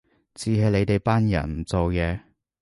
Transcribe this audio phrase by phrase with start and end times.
[0.33, 2.21] 只係你哋班人唔做嘢